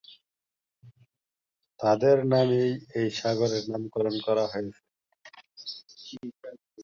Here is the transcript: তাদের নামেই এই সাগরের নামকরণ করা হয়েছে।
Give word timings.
তাদের 1.79 2.17
নামেই 2.31 2.69
এই 2.99 3.09
সাগরের 3.19 3.63
নামকরণ 3.71 4.15
করা 4.27 4.45
হয়েছে। 4.51 4.81